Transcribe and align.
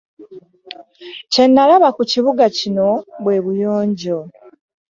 Kye 1.31 1.43
nalaba 1.53 1.89
ku 1.95 2.03
kibuga 2.11 2.43
kino, 2.57 2.87
bwe 3.23 3.37
buyonjo. 3.45 4.17